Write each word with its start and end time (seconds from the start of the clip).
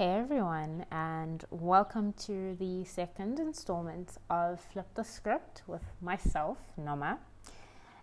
Hey 0.00 0.14
everyone, 0.14 0.86
and 0.90 1.44
welcome 1.50 2.14
to 2.24 2.56
the 2.58 2.86
second 2.86 3.38
installment 3.38 4.16
of 4.30 4.58
Flip 4.58 4.86
the 4.94 5.04
Script 5.04 5.60
with 5.66 5.82
myself, 6.00 6.56
Noma. 6.78 7.18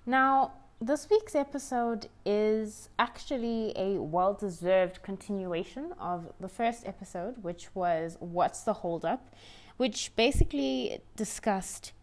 Now, 0.05 0.53
this 0.79 1.09
week's 1.09 1.33
episode 1.33 2.07
is 2.23 2.89
actually 2.99 3.73
a 3.75 3.99
well 3.99 4.35
deserved 4.35 5.01
continuation 5.01 5.91
of 5.99 6.31
the 6.39 6.47
first 6.47 6.85
episode, 6.85 7.41
which 7.41 7.73
was 7.73 8.15
What's 8.19 8.61
the 8.61 8.73
Holdup, 8.73 9.33
which 9.77 10.15
basically 10.15 10.99
discussed 11.15 11.93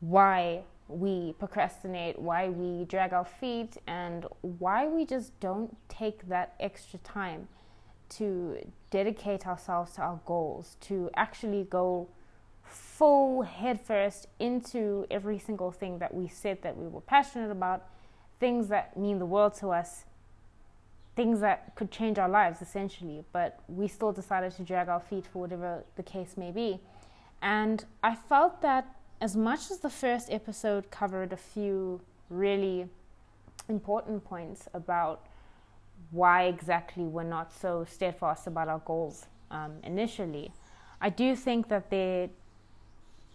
why 0.00 0.62
we 0.88 1.34
procrastinate, 1.38 2.18
why 2.18 2.48
we 2.48 2.86
drag 2.86 3.12
our 3.12 3.26
feet, 3.26 3.76
and 3.86 4.24
why 4.40 4.86
we 4.86 5.04
just 5.04 5.38
don't 5.40 5.76
take 5.90 6.26
that 6.28 6.54
extra 6.58 6.98
time 7.00 7.48
to 8.08 8.56
dedicate 8.92 9.46
ourselves 9.46 9.94
to 9.94 10.02
our 10.02 10.20
goals, 10.24 10.76
to 10.82 11.10
actually 11.16 11.64
go 11.64 12.08
full 12.62 13.42
headfirst 13.42 14.28
into 14.38 15.04
every 15.10 15.38
single 15.38 15.72
thing 15.72 15.98
that 15.98 16.14
we 16.14 16.28
said 16.28 16.62
that 16.62 16.76
we 16.76 16.86
were 16.86 17.00
passionate 17.00 17.50
about, 17.50 17.88
things 18.38 18.68
that 18.68 18.96
mean 18.96 19.18
the 19.18 19.26
world 19.26 19.54
to 19.54 19.70
us, 19.70 20.04
things 21.16 21.40
that 21.40 21.74
could 21.74 21.90
change 21.90 22.18
our 22.18 22.28
lives 22.28 22.62
essentially, 22.62 23.24
but 23.32 23.58
we 23.66 23.88
still 23.88 24.12
decided 24.12 24.52
to 24.52 24.62
drag 24.62 24.88
our 24.88 25.00
feet 25.00 25.26
for 25.26 25.40
whatever 25.40 25.82
the 25.96 26.02
case 26.02 26.36
may 26.36 26.50
be. 26.50 26.78
And 27.40 27.84
I 28.02 28.14
felt 28.14 28.60
that 28.62 28.94
as 29.20 29.36
much 29.36 29.70
as 29.70 29.78
the 29.78 29.90
first 29.90 30.30
episode 30.30 30.90
covered 30.90 31.32
a 31.32 31.36
few 31.36 32.00
really 32.28 32.88
important 33.68 34.24
points 34.24 34.68
about 34.74 35.26
why 36.12 36.44
exactly 36.44 37.04
we're 37.04 37.24
not 37.24 37.52
so 37.52 37.84
steadfast 37.88 38.46
about 38.46 38.68
our 38.68 38.80
goals 38.80 39.26
um, 39.50 39.72
initially, 39.82 40.52
I 41.00 41.08
do 41.08 41.34
think 41.34 41.68
that 41.68 41.90
there 41.90 42.28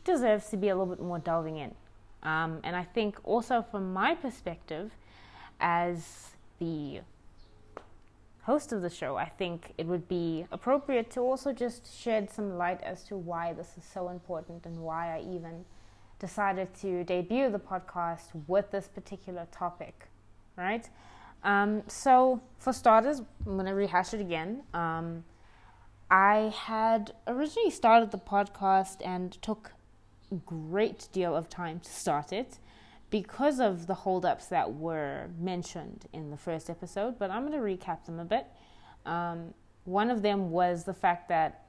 deserves 0.06 0.50
to 0.50 0.58
be 0.58 0.70
a 0.70 0.76
little 0.76 0.96
bit 0.96 1.04
more 1.04 1.20
delving 1.20 1.58
in. 1.58 1.76
Um, 2.24 2.60
and 2.64 2.76
I 2.76 2.84
think 2.84 3.18
also 3.24 3.62
from 3.62 3.94
my 3.94 4.16
perspective, 4.16 4.92
as 5.60 6.30
the 6.60 7.02
host 8.44 8.72
of 8.72 8.82
the 8.82 8.90
show, 8.90 9.18
I 9.18 9.26
think 9.26 9.74
it 9.78 9.86
would 9.86 10.08
be 10.08 10.46
appropriate 10.52 11.12
to 11.12 11.20
also 11.20 11.52
just 11.52 12.00
shed 12.00 12.32
some 12.32 12.58
light 12.58 12.82
as 12.82 13.04
to 13.06 13.18
why 13.18 13.54
this 13.54 13.78
is 13.78 13.84
so 13.84 14.10
important 14.10 14.66
and 14.66 14.78
why 14.78 15.18
I 15.18 15.20
even 15.20 15.66
decided 16.20 16.74
to 16.82 17.04
debut 17.04 17.52
the 17.52 17.60
podcast 17.60 18.30
with 18.48 18.72
this 18.72 18.88
particular 18.88 19.48
topic, 19.52 20.08
right? 20.58 20.90
Um, 21.44 21.84
so, 21.88 22.42
for 22.58 22.74
starters, 22.74 23.22
I'm 23.46 23.54
going 23.54 23.66
to 23.66 23.74
rehash 23.74 24.14
it 24.14 24.22
again. 24.22 24.64
Um, 24.74 25.24
I 26.10 26.54
had 26.56 27.14
originally 27.28 27.70
started 27.70 28.12
the 28.12 28.18
podcast 28.18 28.98
and 29.06 29.32
took 29.42 29.74
a 30.32 30.36
great 30.36 31.08
deal 31.12 31.36
of 31.36 31.50
time 31.50 31.80
to 31.82 31.90
start 31.90 32.32
it 32.34 32.60
because 33.10 33.60
of 33.60 33.88
the 33.88 33.94
holdups 33.94 34.48
that 34.48 34.74
were 34.74 35.30
mentioned 35.40 36.08
in 36.12 36.30
the 36.30 36.38
first 36.38 36.70
episode, 36.70 37.18
but 37.18 37.32
I'm 37.32 37.48
going 37.48 37.54
to 37.54 37.86
recap 37.86 38.06
them 38.06 38.20
a 38.20 38.26
bit. 38.26 38.48
Um, 39.06 39.54
one 39.86 40.10
of 40.10 40.22
them 40.22 40.52
was 40.52 40.84
the 40.84 40.94
fact 40.94 41.30
that 41.30 41.66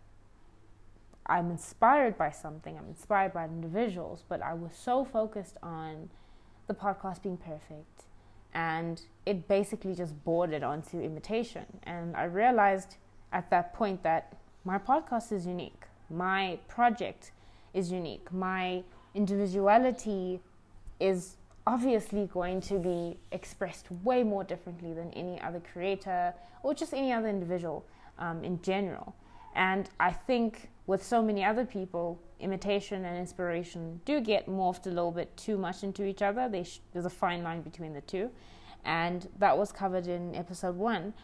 I'm 1.26 1.50
inspired 1.50 2.16
by 2.16 2.30
something, 2.30 2.76
I'm 2.76 2.88
inspired 2.88 3.32
by 3.32 3.44
individuals, 3.44 4.24
but 4.28 4.42
I 4.42 4.54
was 4.54 4.72
so 4.74 5.04
focused 5.04 5.56
on 5.62 6.10
the 6.66 6.74
podcast 6.74 7.22
being 7.22 7.36
perfect 7.36 8.07
and 8.54 9.02
it 9.26 9.46
basically 9.48 9.94
just 9.94 10.22
bordered 10.24 10.62
onto 10.62 11.00
imitation. 11.00 11.64
And 11.84 12.16
I 12.16 12.24
realized 12.24 12.96
at 13.32 13.50
that 13.50 13.74
point 13.74 14.02
that 14.02 14.36
my 14.64 14.78
podcast 14.78 15.32
is 15.32 15.46
unique, 15.46 15.84
my 16.10 16.58
project 16.68 17.32
is 17.74 17.92
unique, 17.92 18.32
my 18.32 18.82
individuality 19.14 20.40
is 21.00 21.36
obviously 21.66 22.26
going 22.32 22.60
to 22.62 22.78
be 22.78 23.18
expressed 23.30 23.90
way 24.02 24.22
more 24.22 24.42
differently 24.42 24.94
than 24.94 25.12
any 25.12 25.40
other 25.42 25.60
creator 25.72 26.32
or 26.62 26.72
just 26.72 26.94
any 26.94 27.12
other 27.12 27.28
individual 27.28 27.84
um, 28.18 28.42
in 28.42 28.60
general. 28.62 29.14
And 29.54 29.90
I 30.00 30.12
think 30.12 30.70
with 30.86 31.04
so 31.04 31.22
many 31.22 31.44
other 31.44 31.64
people, 31.64 32.18
imitation 32.40 33.04
and 33.04 33.16
inspiration 33.16 34.00
do 34.04 34.20
get 34.20 34.46
morphed 34.46 34.86
a 34.86 34.90
little 34.90 35.10
bit 35.10 35.36
too 35.36 35.56
much 35.56 35.82
into 35.82 36.04
each 36.04 36.22
other. 36.22 36.50
Sh- 36.64 36.78
there's 36.92 37.04
a 37.04 37.10
fine 37.10 37.42
line 37.42 37.62
between 37.62 37.94
the 37.94 38.00
two, 38.02 38.30
and 38.84 39.28
that 39.38 39.56
was 39.56 39.72
covered 39.72 40.06
in 40.06 40.34
episode 40.34 40.76
one. 40.76 41.14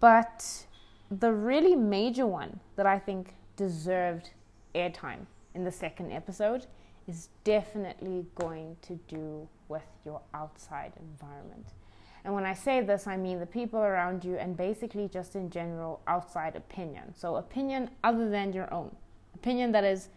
But 0.00 0.66
the 1.10 1.32
really 1.32 1.76
major 1.76 2.26
one 2.26 2.60
that 2.76 2.86
I 2.86 2.98
think 2.98 3.34
deserved 3.56 4.30
airtime 4.74 5.26
in 5.54 5.64
the 5.64 5.70
second 5.70 6.12
episode 6.12 6.66
is 7.06 7.28
definitely 7.44 8.26
going 8.34 8.76
to 8.82 8.98
do 9.08 9.48
with 9.68 9.86
your 10.04 10.20
outside 10.34 10.92
environment. 10.98 11.66
And 12.24 12.34
when 12.34 12.44
I 12.44 12.54
say 12.54 12.80
this, 12.80 13.06
I 13.06 13.16
mean 13.16 13.40
the 13.40 13.46
people 13.46 13.80
around 13.80 14.24
you 14.24 14.36
and 14.36 14.56
basically 14.56 15.08
just 15.08 15.34
in 15.34 15.50
general 15.50 16.00
outside 16.06 16.54
opinion. 16.54 17.14
So, 17.16 17.36
opinion 17.36 17.90
other 18.04 18.30
than 18.30 18.52
your 18.52 18.72
own, 18.72 18.94
opinion 19.34 19.72
that 19.72 19.84
is 19.84 20.08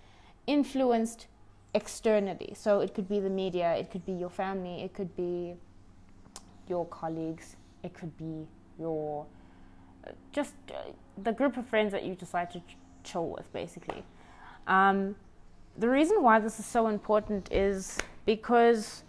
influenced 0.47 1.27
externally. 1.73 2.53
So 2.55 2.79
it 2.79 2.93
could 2.93 3.07
be 3.07 3.19
the 3.19 3.29
media, 3.29 3.75
it 3.75 3.91
could 3.91 4.05
be 4.05 4.13
your 4.13 4.29
family, 4.29 4.81
it 4.81 4.93
could 4.93 5.15
be 5.15 5.55
your 6.67 6.85
colleagues, 6.85 7.57
it 7.83 7.93
could 7.93 8.17
be 8.17 8.47
your 8.79 9.25
uh, 10.07 10.11
just 10.31 10.53
uh, 10.69 10.91
the 11.23 11.31
group 11.31 11.57
of 11.57 11.67
friends 11.67 11.91
that 11.91 12.03
you 12.03 12.15
decide 12.15 12.51
to 12.51 12.59
ch- 12.59 12.77
chill 13.03 13.27
with, 13.29 13.51
basically. 13.53 14.03
Um, 14.67 15.15
the 15.77 15.89
reason 15.89 16.23
why 16.23 16.39
this 16.39 16.59
is 16.59 16.65
so 16.65 16.87
important 16.87 17.51
is 17.51 17.97
because 18.25 19.03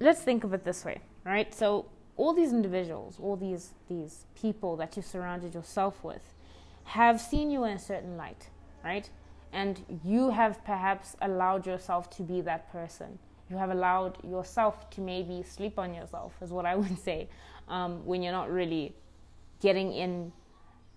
let's 0.00 0.20
think 0.20 0.44
of 0.44 0.52
it 0.54 0.64
this 0.64 0.84
way, 0.84 1.00
right? 1.24 1.54
So 1.54 1.86
all 2.16 2.32
these 2.32 2.52
individuals, 2.52 3.18
all 3.20 3.36
these 3.36 3.74
these 3.88 4.26
people 4.34 4.76
that 4.76 4.96
you 4.96 5.02
surrounded 5.02 5.54
yourself 5.54 6.02
with, 6.02 6.34
have 6.84 7.20
seen 7.20 7.50
you 7.50 7.64
in 7.64 7.72
a 7.72 7.78
certain 7.78 8.16
light, 8.16 8.48
right? 8.82 9.10
And 9.54 9.84
you 10.04 10.30
have 10.30 10.62
perhaps 10.64 11.16
allowed 11.22 11.66
yourself 11.66 12.10
to 12.10 12.22
be 12.22 12.40
that 12.42 12.70
person. 12.70 13.18
You 13.48 13.56
have 13.56 13.70
allowed 13.70 14.18
yourself 14.24 14.90
to 14.90 15.00
maybe 15.00 15.42
sleep 15.42 15.78
on 15.78 15.94
yourself, 15.94 16.34
is 16.42 16.50
what 16.50 16.66
I 16.66 16.74
would 16.82 16.98
say, 16.98 17.28
um, 17.68 18.04
when 18.04 18.22
you're 18.22 18.32
not 18.32 18.50
really 18.50 18.94
getting 19.60 19.92
in 19.92 20.32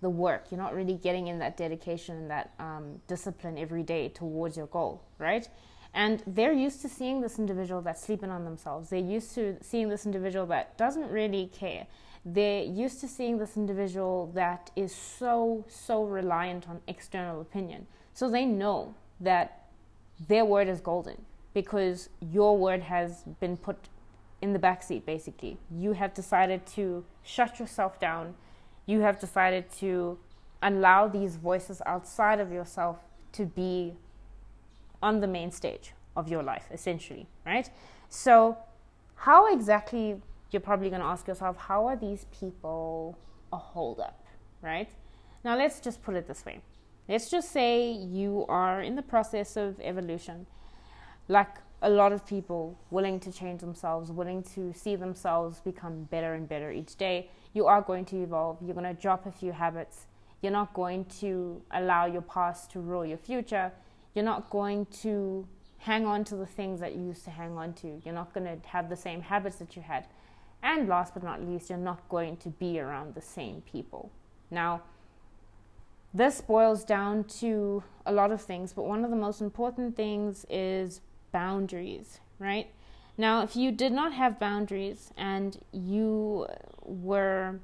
the 0.01 0.09
work. 0.09 0.45
You're 0.51 0.59
not 0.59 0.75
really 0.75 0.95
getting 0.95 1.27
in 1.27 1.39
that 1.39 1.55
dedication 1.55 2.17
and 2.17 2.31
that 2.31 2.53
um, 2.59 2.99
discipline 3.07 3.57
every 3.57 3.83
day 3.83 4.09
towards 4.09 4.57
your 4.57 4.67
goal, 4.67 5.03
right? 5.19 5.47
And 5.93 6.21
they're 6.27 6.53
used 6.53 6.81
to 6.81 6.89
seeing 6.89 7.21
this 7.21 7.39
individual 7.39 7.81
that's 7.81 8.03
sleeping 8.03 8.29
on 8.29 8.43
themselves. 8.43 8.89
They're 8.89 8.99
used 8.99 9.33
to 9.35 9.57
seeing 9.61 9.89
this 9.89 10.05
individual 10.05 10.45
that 10.47 10.77
doesn't 10.77 11.09
really 11.09 11.47
care. 11.47 11.87
They're 12.25 12.63
used 12.63 12.99
to 13.01 13.07
seeing 13.07 13.37
this 13.37 13.55
individual 13.55 14.31
that 14.33 14.69
is 14.75 14.93
so, 14.93 15.65
so 15.69 16.03
reliant 16.03 16.67
on 16.67 16.81
external 16.87 17.41
opinion. 17.41 17.87
So 18.17 18.27
they 18.27 18.45
know 18.45 18.95
that 19.19 19.67
their 20.27 20.43
word 20.43 20.67
is 20.67 20.81
golden 20.81 21.21
because 21.53 22.09
your 22.19 22.57
word 22.57 22.81
has 22.81 23.21
been 23.39 23.57
put 23.57 23.77
in 24.41 24.53
the 24.53 24.59
backseat, 24.59 25.05
basically. 25.05 25.59
You 25.69 25.91
have 25.91 26.15
decided 26.15 26.65
to 26.77 27.05
shut 27.21 27.59
yourself 27.59 27.99
down. 27.99 28.33
You 28.87 29.01
have 29.01 29.19
decided 29.19 29.71
to 29.73 30.17
allow 30.63 31.07
these 31.07 31.35
voices 31.35 31.79
outside 31.85 32.39
of 32.39 32.51
yourself 32.51 32.97
to 33.33 33.45
be 33.45 33.93
on 35.03 35.19
the 35.19 35.27
main 35.27 35.51
stage 35.51 35.93
of 36.15 36.27
your 36.27 36.41
life, 36.41 36.69
essentially, 36.71 37.27
right? 37.45 37.69
So, 38.09 38.57
how 39.13 39.53
exactly, 39.53 40.19
you're 40.49 40.59
probably 40.59 40.89
going 40.89 41.03
to 41.03 41.07
ask 41.07 41.27
yourself, 41.27 41.55
how 41.55 41.85
are 41.85 41.95
these 41.95 42.25
people 42.31 43.15
a 43.53 43.57
holdup, 43.57 44.25
right? 44.63 44.89
Now, 45.43 45.55
let's 45.55 45.79
just 45.79 46.01
put 46.01 46.15
it 46.15 46.27
this 46.27 46.43
way 46.43 46.61
Let's 47.09 47.29
just 47.29 47.51
say 47.51 47.89
you 47.91 48.45
are 48.49 48.81
in 48.81 48.95
the 48.95 49.01
process 49.01 49.55
of 49.55 49.79
evolution, 49.79 50.45
like 51.29 51.47
a 51.81 51.89
lot 51.89 52.11
of 52.11 52.25
people 52.25 52.77
willing 52.89 53.19
to 53.21 53.31
change 53.31 53.61
themselves, 53.61 54.11
willing 54.11 54.43
to 54.55 54.73
see 54.73 54.95
themselves 54.95 55.59
become 55.61 56.03
better 56.03 56.33
and 56.33 56.49
better 56.49 56.71
each 56.71 56.97
day. 56.97 57.29
You 57.53 57.65
are 57.67 57.81
going 57.81 58.05
to 58.05 58.21
evolve. 58.23 58.57
You're 58.61 58.73
going 58.73 58.93
to 58.93 59.01
drop 59.01 59.25
a 59.25 59.31
few 59.31 59.51
habits. 59.53 60.07
You're 60.41 60.51
not 60.51 60.73
going 60.73 61.05
to 61.21 61.61
allow 61.71 62.07
your 62.07 62.23
past 62.23 62.71
to 62.71 62.79
rule 62.79 63.05
your 63.05 63.17
future. 63.17 63.71
You're 64.13 64.25
not 64.25 64.49
going 64.49 64.85
to 65.03 65.47
hang 65.77 66.05
on 66.05 66.23
to 66.25 66.35
the 66.35 66.45
things 66.45 66.79
that 66.81 66.95
you 66.95 67.05
used 67.05 67.23
to 67.23 67.29
hang 67.29 67.57
on 67.57 67.73
to. 67.75 68.01
You're 68.03 68.15
not 68.15 68.33
going 68.33 68.45
to 68.45 68.67
have 68.67 68.89
the 68.89 68.95
same 68.95 69.21
habits 69.21 69.57
that 69.57 69.75
you 69.75 69.81
had. 69.81 70.07
And 70.61 70.89
last 70.89 71.13
but 71.13 71.23
not 71.23 71.41
least, 71.41 71.69
you're 71.69 71.77
not 71.79 72.09
going 72.09 72.37
to 72.37 72.49
be 72.49 72.79
around 72.79 73.15
the 73.15 73.21
same 73.21 73.61
people. 73.61 74.11
Now, 74.51 74.81
this 76.13 76.41
boils 76.41 76.83
down 76.83 77.23
to 77.25 77.83
a 78.05 78.11
lot 78.11 78.31
of 78.31 78.41
things, 78.41 78.73
but 78.73 78.85
one 78.85 79.03
of 79.03 79.09
the 79.09 79.15
most 79.15 79.41
important 79.41 79.95
things 79.95 80.45
is 80.49 81.01
boundaries, 81.31 82.19
right? 82.39 82.67
Now, 83.17 83.43
if 83.43 83.55
you 83.55 83.71
did 83.71 83.91
not 83.91 84.13
have 84.13 84.39
boundaries 84.39 85.11
and 85.17 85.59
you 85.71 86.47
were 86.83 87.59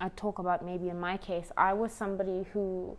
I 0.00 0.08
talk 0.08 0.38
about 0.38 0.64
maybe 0.64 0.88
in 0.88 0.98
my 0.98 1.18
case, 1.18 1.52
I 1.58 1.74
was 1.74 1.92
somebody 1.92 2.46
who 2.54 2.96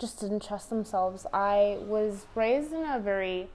just 0.00 0.18
didn't 0.18 0.42
trust 0.44 0.68
themselves. 0.68 1.26
I 1.32 1.78
was 1.80 2.26
raised 2.34 2.72
in 2.72 2.84
a 2.84 2.98
very, 2.98 3.48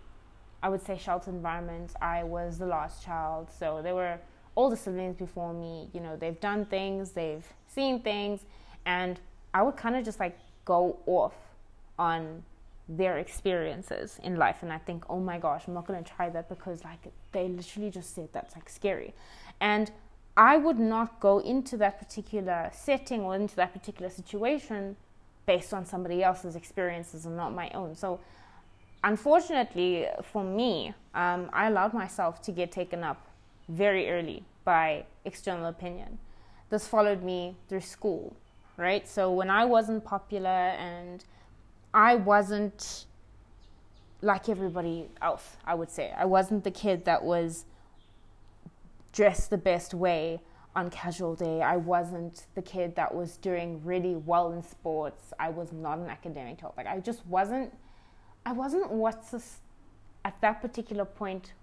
I 0.64 0.70
would 0.70 0.82
say, 0.86 0.98
sheltered 0.98 1.34
environment. 1.34 1.92
I 2.02 2.24
was 2.24 2.58
the 2.58 2.66
last 2.66 3.04
child, 3.04 3.50
so 3.52 3.82
there 3.84 3.96
were 3.96 4.20
the 4.56 4.76
siblings 4.76 5.16
before 5.16 5.54
me. 5.54 5.90
You 5.94 6.02
know, 6.02 6.18
they've 6.18 6.40
done 6.40 6.66
things, 6.66 7.12
they've 7.12 7.46
seen 7.68 8.02
things, 8.02 8.42
and 8.86 9.20
I 9.54 9.64
would 9.64 9.78
kind 9.78 9.96
of 9.96 10.06
just 10.06 10.20
like 10.20 10.38
go 10.66 10.98
off 11.06 11.34
on 11.98 12.44
their 12.88 13.20
experiences 13.20 14.20
in 14.24 14.36
life 14.36 14.58
and 14.64 14.74
I 14.74 14.80
think, 14.80 15.04
oh 15.10 15.20
my 15.20 15.38
gosh, 15.38 15.64
I'm 15.68 15.74
not 15.76 15.86
gonna 15.86 16.04
try 16.04 16.30
that 16.30 16.50
because 16.50 16.84
like 16.84 17.00
they 17.32 17.48
literally 17.48 17.92
just 17.92 18.16
said 18.16 18.30
that's 18.34 18.56
like 18.56 18.70
scary. 18.70 19.14
And 19.62 19.92
I 20.36 20.58
would 20.58 20.80
not 20.80 21.20
go 21.20 21.40
into 21.40 21.78
that 21.78 22.00
particular 22.00 22.70
setting 22.74 23.22
or 23.22 23.36
into 23.36 23.56
that 23.58 23.74
particular 23.74 24.10
situation 24.10 24.96
based 25.46 25.74
on 25.74 25.86
somebody 25.86 26.24
else's 26.24 26.56
experiences 26.56 27.26
and 27.26 27.36
not 27.36 27.54
my 27.54 27.70
own. 27.72 27.96
So, 27.96 28.20
unfortunately 29.04 30.08
for 30.24 30.44
me, 30.44 30.94
um, 31.14 31.50
I 31.54 31.68
allowed 31.68 31.94
myself 31.94 32.42
to 32.44 32.52
get 32.52 32.72
taken 32.72 33.04
up 33.04 33.28
very 33.68 34.10
early 34.10 34.44
by 34.64 35.06
external 35.26 35.66
opinion. 35.66 36.18
This 36.70 36.88
followed 36.88 37.24
me 37.24 37.56
through 37.68 37.82
school, 37.82 38.36
right? 38.80 39.08
So, 39.08 39.32
when 39.32 39.50
I 39.50 39.66
wasn't 39.66 40.04
popular 40.04 40.50
and 40.50 41.24
I 41.94 42.16
wasn't 42.16 43.06
like 44.22 44.50
everybody 44.50 45.08
else, 45.22 45.58
I 45.66 45.76
would 45.76 45.90
say. 45.90 46.14
I 46.18 46.26
wasn't 46.26 46.64
the 46.64 46.72
kid 46.72 47.06
that 47.06 47.24
was 47.24 47.66
dressed 49.12 49.50
the 49.50 49.58
best 49.58 49.94
way 49.94 50.42
on 50.76 50.90
casual 50.90 51.36
day. 51.36 51.62
I 51.62 51.78
wasn't 51.78 52.46
the 52.56 52.62
kid 52.62 52.96
that 52.96 53.14
was 53.14 53.38
doing 53.38 53.82
really 53.84 54.16
well 54.16 54.52
in 54.52 54.62
sports. 54.64 55.34
I 55.40 55.50
was 55.50 55.72
not 55.72 55.98
an 56.00 56.10
academic 56.10 56.60
top. 56.60 56.76
Like 56.78 56.88
I 56.88 57.00
just 57.00 57.26
wasn't 57.26 57.74
I 58.46 58.54
wasn't 58.54 58.90
what's 58.92 59.32
this, 59.32 59.60
at 60.24 60.40
that 60.42 60.62
particular 60.62 61.06
point 61.06 61.54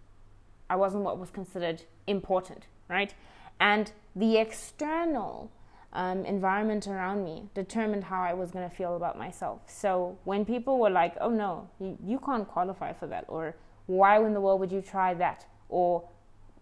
I 0.69 0.77
wasn't 0.77 1.05
what 1.05 1.19
was 1.19 1.31
considered 1.31 1.83
important, 2.07 2.67
right? 2.89 3.15
And 3.61 3.93
the 4.15 4.37
external 4.39 5.51
um, 5.97 6.25
environment 6.27 6.87
around 6.87 7.25
me 7.25 7.49
determined 7.55 8.05
how 8.05 8.23
I 8.23 8.35
was 8.35 8.51
going 8.51 8.69
to 8.69 8.75
feel 8.75 8.97
about 8.97 9.19
myself. 9.19 9.63
So 9.67 10.19
when 10.25 10.45
people 10.45 10.79
were 10.79 10.91
like, 10.91 11.17
oh 11.21 11.31
no, 11.31 11.69
you, 11.81 11.99
you 12.05 12.19
can't 12.19 12.47
qualify 12.47 12.93
for 12.93 13.07
that, 13.09 13.25
or 13.29 13.57
why 13.87 14.25
in 14.25 14.35
the 14.35 14.41
world 14.41 14.61
would 14.61 14.71
you 14.71 14.83
try 14.83 15.15
that, 15.15 15.47
or 15.69 16.09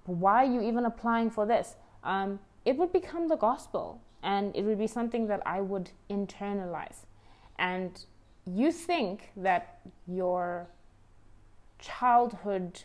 why 0.06 0.44
are 0.44 0.50
you 0.50 0.60
even 0.62 0.84
applying 0.86 1.31
for 1.31 1.46
this? 1.46 1.76
Um, 2.04 2.38
it 2.64 2.76
would 2.76 2.92
become 2.92 3.28
the 3.28 3.36
gospel 3.36 4.00
and 4.22 4.54
it 4.56 4.62
would 4.62 4.78
be 4.78 4.86
something 4.86 5.26
that 5.26 5.42
I 5.44 5.60
would 5.60 5.90
internalize. 6.08 7.04
And 7.58 8.04
you 8.46 8.72
think 8.72 9.31
that 9.36 9.81
your 10.06 10.69
childhood, 11.78 12.82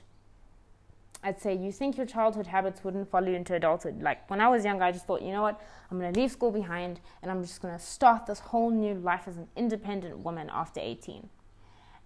I'd 1.21 1.41
say, 1.41 1.53
you 1.55 1.71
think 1.71 1.97
your 1.97 2.05
childhood 2.05 2.47
habits 2.47 2.83
wouldn't 2.83 3.09
follow 3.09 3.27
you 3.27 3.35
into 3.35 3.53
adulthood. 3.53 4.01
Like 4.01 4.29
when 4.29 4.39
I 4.39 4.47
was 4.47 4.63
younger, 4.63 4.85
I 4.85 4.91
just 4.91 5.05
thought, 5.05 5.21
you 5.21 5.31
know 5.31 5.41
what, 5.41 5.61
I'm 5.91 5.99
going 5.99 6.13
to 6.13 6.19
leave 6.19 6.31
school 6.31 6.51
behind 6.51 7.01
and 7.21 7.29
I'm 7.29 7.41
just 7.43 7.61
going 7.61 7.77
to 7.77 7.83
start 7.83 8.25
this 8.25 8.39
whole 8.39 8.71
new 8.71 8.93
life 8.95 9.27
as 9.27 9.35
an 9.37 9.47
independent 9.57 10.19
woman 10.19 10.49
after 10.51 10.79
18. 10.79 11.27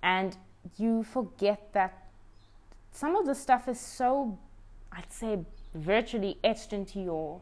And 0.02 0.36
you 0.78 1.04
forget 1.04 1.70
that 1.74 2.10
some 2.92 3.16
of 3.16 3.26
the 3.26 3.36
stuff 3.36 3.68
is 3.68 3.80
so 3.80 4.38
I'd 4.92 5.12
say 5.12 5.40
virtually 5.74 6.38
etched 6.44 6.74
into 6.74 7.00
your 7.00 7.42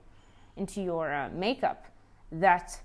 into 0.57 0.81
your 0.81 1.13
uh, 1.13 1.29
makeup 1.33 1.85
that 2.31 2.79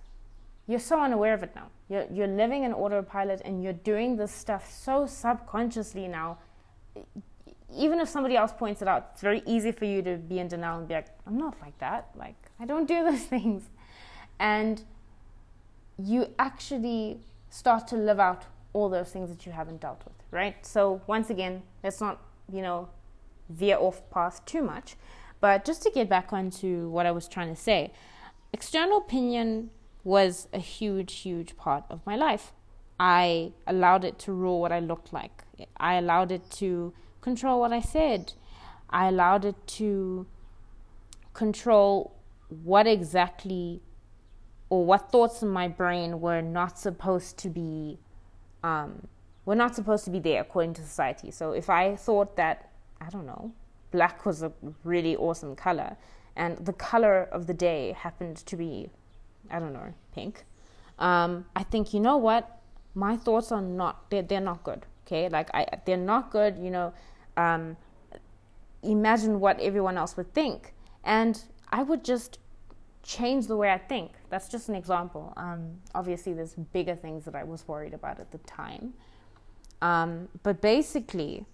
you're 0.66 0.80
so 0.80 1.00
unaware 1.00 1.34
of 1.34 1.42
it 1.42 1.54
now. 1.54 1.68
You're 1.88 2.06
you're 2.12 2.26
living 2.26 2.64
in 2.64 2.72
autopilot 2.72 3.42
and 3.44 3.62
you're 3.62 3.72
doing 3.72 4.16
this 4.16 4.32
stuff 4.32 4.70
so 4.70 5.06
subconsciously 5.06 6.08
now. 6.08 6.38
Even 7.74 8.00
if 8.00 8.08
somebody 8.08 8.36
else 8.36 8.52
points 8.52 8.80
it 8.82 8.88
out, 8.88 9.10
it's 9.12 9.22
very 9.22 9.42
easy 9.46 9.72
for 9.72 9.84
you 9.84 10.02
to 10.02 10.16
be 10.16 10.38
in 10.38 10.48
denial 10.48 10.78
and 10.78 10.88
be 10.88 10.94
like, 10.94 11.08
"I'm 11.26 11.36
not 11.36 11.60
like 11.60 11.78
that. 11.78 12.10
Like 12.14 12.36
I 12.60 12.64
don't 12.64 12.86
do 12.86 13.04
those 13.10 13.24
things," 13.24 13.70
and 14.38 14.82
you 15.98 16.28
actually 16.38 17.20
start 17.50 17.88
to 17.88 17.96
live 17.96 18.20
out 18.20 18.44
all 18.72 18.88
those 18.88 19.10
things 19.10 19.30
that 19.30 19.46
you 19.46 19.52
haven't 19.52 19.80
dealt 19.80 20.04
with, 20.04 20.14
right? 20.30 20.64
So 20.64 21.00
once 21.06 21.30
again, 21.30 21.62
let's 21.82 22.00
not 22.00 22.20
you 22.52 22.62
know 22.62 22.88
veer 23.48 23.76
off 23.78 24.08
path 24.10 24.44
too 24.44 24.62
much. 24.62 24.96
But 25.40 25.64
just 25.64 25.82
to 25.82 25.90
get 25.90 26.08
back 26.08 26.32
onto 26.32 26.88
what 26.88 27.06
I 27.06 27.10
was 27.10 27.28
trying 27.28 27.54
to 27.54 27.60
say, 27.60 27.92
external 28.52 28.98
opinion 28.98 29.70
was 30.04 30.48
a 30.52 30.58
huge, 30.58 31.12
huge 31.20 31.56
part 31.56 31.84
of 31.90 32.00
my 32.06 32.16
life. 32.16 32.52
I 32.98 33.52
allowed 33.66 34.04
it 34.04 34.18
to 34.20 34.32
rule 34.32 34.60
what 34.60 34.72
I 34.72 34.80
looked 34.80 35.12
like. 35.12 35.42
I 35.76 35.94
allowed 35.94 36.32
it 36.32 36.48
to 36.52 36.94
control 37.28 37.58
what 37.58 37.72
I 37.72 37.80
said. 37.80 38.22
I 38.88 39.08
allowed 39.08 39.44
it 39.44 39.58
to 39.78 40.26
control 41.34 42.14
what 42.70 42.86
exactly 42.86 43.82
or 44.70 44.84
what 44.90 45.10
thoughts 45.10 45.42
in 45.42 45.48
my 45.48 45.66
brain 45.66 46.20
were 46.20 46.40
not 46.40 46.78
supposed 46.78 47.36
to 47.38 47.48
be 47.48 47.98
um, 48.62 49.08
were 49.44 49.56
not 49.56 49.74
supposed 49.74 50.04
to 50.04 50.12
be 50.16 50.20
there 50.20 50.40
according 50.40 50.74
to 50.74 50.82
society. 50.82 51.30
So 51.32 51.44
if 51.62 51.68
I 51.68 51.96
thought 51.96 52.36
that 52.36 52.70
I 53.00 53.08
don't 53.10 53.26
know, 53.26 53.52
black 53.90 54.24
was 54.24 54.42
a 54.42 54.52
really 54.84 55.16
awesome 55.16 55.56
color. 55.56 55.96
And 56.36 56.52
the 56.64 56.72
color 56.72 57.16
of 57.32 57.46
the 57.46 57.54
day 57.54 57.92
happened 57.92 58.36
to 58.50 58.56
be, 58.56 58.88
I 59.50 59.58
don't 59.58 59.72
know, 59.72 59.92
pink. 60.14 60.44
Um, 60.98 61.46
I 61.56 61.62
think, 61.62 61.92
you 61.94 62.00
know 62.00 62.18
what? 62.28 62.60
My 62.94 63.16
thoughts 63.16 63.50
are 63.52 63.62
not, 63.62 64.10
they're, 64.10 64.22
they're 64.22 64.40
not 64.52 64.62
good. 64.62 64.86
Okay. 65.06 65.28
Like, 65.28 65.48
I, 65.54 65.66
they're 65.84 65.96
not 65.96 66.30
good. 66.30 66.58
You 66.58 66.70
know, 66.70 66.94
um, 67.36 67.76
imagine 68.82 69.40
what 69.40 69.60
everyone 69.60 69.96
else 69.98 70.16
would 70.16 70.32
think. 70.32 70.72
And 71.04 71.42
I 71.70 71.82
would 71.82 72.04
just 72.04 72.38
change 73.02 73.46
the 73.46 73.56
way 73.56 73.70
I 73.70 73.78
think. 73.78 74.12
That's 74.30 74.48
just 74.48 74.68
an 74.68 74.74
example. 74.74 75.32
Um, 75.36 75.80
obviously, 75.94 76.32
there's 76.32 76.54
bigger 76.54 76.96
things 76.96 77.24
that 77.24 77.34
I 77.34 77.44
was 77.44 77.66
worried 77.68 77.94
about 77.94 78.18
at 78.18 78.32
the 78.32 78.38
time. 78.38 78.94
Um, 79.80 80.28
but 80.42 80.60
basically, 80.60 81.44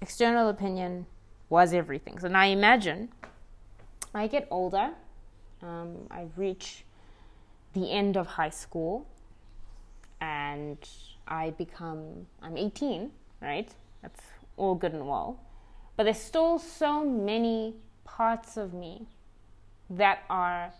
external 0.00 0.48
opinion 0.48 1.06
was 1.48 1.72
everything. 1.72 2.18
So 2.18 2.28
now 2.28 2.44
imagine 2.44 3.10
I 4.14 4.26
get 4.26 4.48
older, 4.50 4.90
um, 5.62 6.06
I 6.10 6.26
reach 6.36 6.84
the 7.72 7.90
end 7.90 8.16
of 8.16 8.26
high 8.26 8.50
school, 8.50 9.06
and 10.20 10.78
I 11.28 11.50
become, 11.50 12.26
I'm 12.42 12.56
18, 12.56 13.10
right? 13.40 13.68
That's 14.02 14.20
all 14.56 14.74
good 14.74 14.92
and 14.92 15.06
well. 15.06 15.40
But 15.96 16.04
there's 16.04 16.18
still 16.20 16.58
so 16.58 17.04
many 17.04 17.76
parts 18.04 18.56
of 18.56 18.72
me 18.72 19.06
that 19.90 20.20
are 20.30 20.72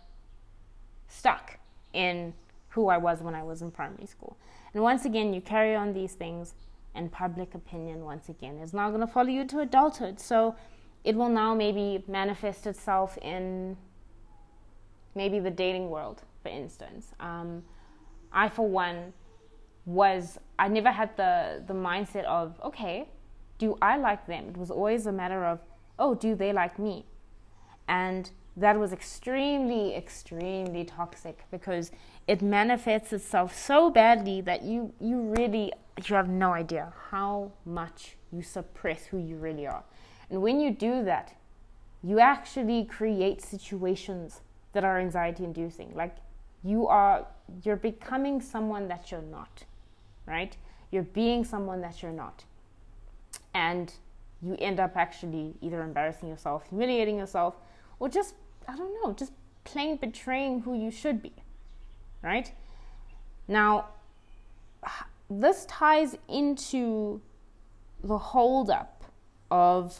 stuck 1.07 1.59
in 1.93 2.33
who 2.69 2.87
I 2.87 2.97
was 2.97 3.21
when 3.21 3.35
I 3.35 3.43
was 3.43 3.61
in 3.61 3.71
primary 3.71 4.07
school. 4.07 4.37
And 4.73 4.81
once 4.81 5.05
again, 5.05 5.33
you 5.33 5.41
carry 5.41 5.75
on 5.75 5.93
these 5.93 6.13
things 6.13 6.55
and 6.95 7.11
public 7.11 7.53
opinion 7.55 8.03
once 8.03 8.29
again 8.29 8.57
is 8.57 8.73
now 8.73 8.89
going 8.89 9.01
to 9.01 9.07
follow 9.07 9.29
you 9.29 9.45
to 9.45 9.59
adulthood. 9.59 10.19
So 10.19 10.55
it 11.03 11.15
will 11.15 11.29
now 11.29 11.53
maybe 11.53 12.03
manifest 12.07 12.65
itself 12.65 13.17
in 13.21 13.77
maybe 15.15 15.39
the 15.39 15.51
dating 15.51 15.89
world, 15.89 16.23
for 16.41 16.49
instance. 16.49 17.13
Um, 17.19 17.63
I, 18.31 18.49
for 18.49 18.67
one, 18.67 19.13
was 19.85 20.37
I 20.57 20.69
never 20.69 20.91
had 20.91 21.15
the 21.17 21.63
the 21.67 21.73
mindset 21.73 22.23
of 22.23 22.59
okay, 22.63 23.09
do 23.57 23.77
I 23.81 23.97
like 23.97 24.27
them? 24.27 24.49
It 24.49 24.57
was 24.57 24.71
always 24.71 25.05
a 25.05 25.11
matter 25.11 25.45
of 25.45 25.59
oh, 25.99 26.15
do 26.15 26.35
they 26.35 26.51
like 26.51 26.79
me? 26.79 27.05
And 27.87 28.31
that 28.55 28.77
was 28.77 28.93
extremely, 28.93 29.95
extremely 29.95 30.85
toxic 30.85 31.45
because 31.51 31.91
it 32.27 32.41
manifests 32.41 33.11
itself 33.13 33.57
so 33.57 33.89
badly 33.89 34.41
that 34.41 34.63
you 34.63 34.93
you 34.99 35.21
really 35.21 35.73
you 36.07 36.15
have 36.15 36.29
no 36.29 36.53
idea 36.53 36.93
how 37.11 37.51
much 37.65 38.15
you 38.31 38.41
suppress 38.41 39.05
who 39.05 39.17
you 39.17 39.35
really 39.37 39.67
are. 39.67 39.83
And 40.29 40.41
when 40.41 40.59
you 40.59 40.71
do 40.71 41.03
that, 41.03 41.35
you 42.03 42.19
actually 42.19 42.85
create 42.85 43.41
situations 43.41 44.41
that 44.73 44.83
are 44.83 44.99
anxiety 44.99 45.43
inducing. 45.43 45.93
Like 45.95 46.15
you 46.63 46.87
are 46.87 47.25
you're 47.63 47.75
becoming 47.75 48.41
someone 48.41 48.87
that 48.87 49.11
you're 49.11 49.21
not, 49.21 49.63
right? 50.25 50.55
You're 50.91 51.03
being 51.03 51.43
someone 51.43 51.81
that 51.81 52.01
you're 52.01 52.11
not. 52.11 52.45
And 53.53 53.93
you 54.41 54.55
end 54.59 54.79
up 54.79 54.97
actually 54.97 55.55
either 55.61 55.81
embarrassing 55.81 56.29
yourself, 56.29 56.67
humiliating 56.69 57.17
yourself, 57.17 57.55
or 57.99 58.09
just 58.09 58.35
I 58.67 58.75
don't 58.75 58.93
know, 59.03 59.13
just 59.13 59.33
plain 59.63 59.97
betraying 59.97 60.61
who 60.61 60.73
you 60.77 60.91
should 60.91 61.21
be, 61.21 61.33
right? 62.21 62.51
Now, 63.47 63.89
this 65.29 65.65
ties 65.65 66.17
into 66.27 67.21
the 68.03 68.17
holdup 68.17 69.03
of 69.51 69.99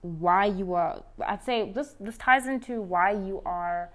why 0.00 0.46
you 0.46 0.74
are. 0.74 1.02
I'd 1.24 1.44
say 1.44 1.70
this 1.70 1.94
this 2.00 2.16
ties 2.18 2.46
into 2.46 2.80
why 2.80 3.12
you 3.12 3.42
are 3.44 3.90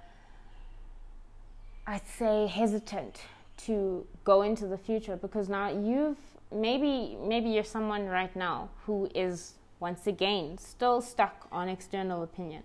I'd 1.89 2.05
say, 2.05 2.47
hesitant 2.47 3.21
to 3.65 4.05
go 4.25 4.41
into 4.41 4.67
the 4.67 4.77
future 4.77 5.15
because 5.15 5.47
now 5.47 5.69
you've 5.69 6.17
maybe 6.51 7.17
maybe 7.21 7.49
you're 7.49 7.63
someone 7.63 8.07
right 8.07 8.35
now 8.35 8.69
who 8.85 9.09
is 9.13 9.53
once 9.79 10.07
again 10.07 10.57
still 10.57 11.01
stuck 11.01 11.47
on 11.51 11.69
external 11.69 12.23
opinion. 12.23 12.63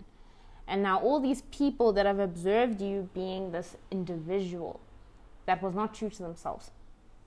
And 0.67 0.83
now 0.83 1.01
all 1.01 1.21
these 1.21 1.43
people 1.51 1.93
that 1.95 2.07
have 2.07 2.19
observed 2.19 2.81
you 2.81 3.09
being 3.13 3.53
this 3.53 3.77
individual 3.91 4.81
that 5.47 5.63
was 5.63 5.75
not 5.75 5.93
true 5.95 6.09
to 6.09 6.23
themselves, 6.23 6.71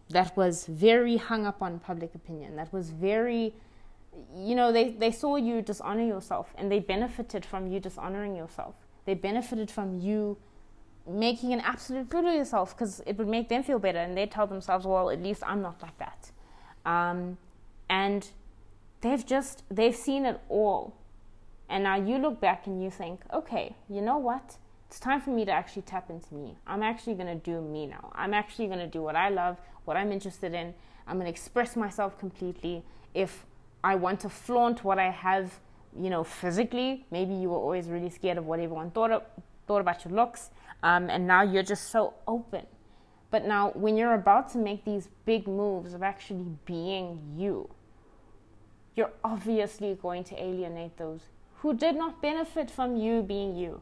that 0.10 0.36
was 0.38 0.66
very 0.66 1.18
hung 1.18 1.46
up 1.46 1.62
on 1.62 1.80
public 1.80 2.16
opinion, 2.16 2.56
that 2.56 2.72
was 2.72 2.90
very 2.90 3.54
you 4.36 4.56
know, 4.56 4.72
they, 4.72 4.92
they 4.92 5.12
saw 5.12 5.36
you 5.36 5.62
dishonor 5.62 6.04
yourself 6.06 6.54
and 6.58 6.72
they 6.72 6.80
benefited 6.80 7.46
from 7.46 7.68
you 7.68 7.80
dishonoring 7.80 8.36
yourself. 8.36 8.76
They 9.06 9.14
benefited 9.14 9.70
from 9.70 10.00
you 10.00 10.38
making 11.08 11.54
an 11.54 11.60
absolute 11.60 12.10
fool 12.10 12.28
of 12.28 12.34
yourself 12.34 12.76
because 12.76 13.02
it 13.06 13.18
would 13.18 13.28
make 13.28 13.50
them 13.50 13.62
feel 13.64 13.78
better 13.78 14.00
and 14.00 14.18
they 14.18 14.26
tell 14.26 14.48
themselves, 14.48 14.86
well, 14.86 15.10
at 15.10 15.22
least 15.22 15.44
I'm 15.46 15.62
not 15.62 15.82
like 15.82 15.98
that. 16.00 16.32
Um, 16.86 17.38
and 17.90 18.28
they've 19.02 19.26
just, 19.26 19.64
they've 19.70 19.96
seen 19.96 20.26
it 20.26 20.40
all. 20.50 20.96
And 21.70 21.84
now 21.84 21.96
you 21.96 22.18
look 22.18 22.40
back 22.40 22.68
and 22.68 22.84
you 22.84 22.90
think, 22.90 23.22
okay, 23.34 23.76
you 23.90 24.02
know 24.02 24.18
what? 24.18 24.58
It's 24.88 25.00
time 25.00 25.20
for 25.20 25.32
me 25.32 25.46
to 25.46 25.52
actually 25.52 25.82
tap 25.82 26.10
into 26.10 26.36
me. 26.36 26.56
I'm 26.68 26.84
actually 26.84 27.16
going 27.16 27.28
to 27.28 27.44
do 27.44 27.60
me 27.62 27.88
now. 27.88 28.12
I'm 28.14 28.34
actually 28.34 28.68
going 28.68 28.80
to 28.80 28.88
do 28.88 29.02
what 29.02 29.16
I 29.16 29.30
love, 29.30 29.58
what 29.86 29.98
I'm 29.98 30.12
interested 30.12 30.54
in. 30.54 30.74
I'm 31.08 31.16
going 31.16 31.26
to 31.26 31.32
express 31.32 31.76
myself 31.76 32.20
completely. 32.20 32.84
If 33.14 33.46
I 33.84 33.96
want 33.96 34.20
to 34.22 34.30
flaunt 34.30 34.84
what 34.84 35.00
I 35.00 35.10
have, 35.10 35.60
you 36.00 36.10
know, 36.10 36.24
physically, 36.24 37.06
maybe 37.12 37.34
you 37.34 37.50
were 37.50 37.58
always 37.58 37.88
really 37.88 38.10
scared 38.10 38.38
of 38.38 38.46
what 38.46 38.60
everyone 38.60 38.92
thought, 38.92 39.12
of, 39.12 39.24
thought 39.68 39.82
about 39.82 40.06
your 40.06 40.14
looks, 40.14 40.50
um, 40.84 41.10
and 41.10 41.26
now 41.26 41.42
you're 41.42 41.64
just 41.64 41.90
so 41.90 42.14
open. 42.28 42.66
But 43.32 43.46
now, 43.46 43.72
when 43.72 43.98
you're 43.98 44.14
about 44.14 44.50
to 44.52 44.58
make 44.58 44.86
these 44.86 45.10
big 45.26 45.48
moves 45.48 45.94
of 45.94 46.04
actually 46.04 46.46
being 46.66 47.20
you, 47.36 47.70
you're 48.96 49.12
obviously 49.24 49.98
going 50.02 50.24
to 50.26 50.42
alienate 50.42 50.98
those 50.98 51.22
who 51.66 51.74
did 51.74 51.96
not 51.96 52.22
benefit 52.22 52.70
from 52.70 52.96
you 52.96 53.22
being 53.22 53.56
you. 53.56 53.82